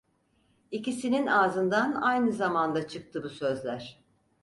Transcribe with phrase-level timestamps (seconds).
[0.71, 4.01] İkisinin ağzından aynı zamanda çıktı bu sözler.